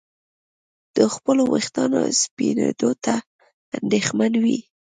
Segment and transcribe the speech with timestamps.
[0.95, 3.15] د خپلو ویښتانو سپینېدو ته
[3.77, 4.59] اندېښمن وي.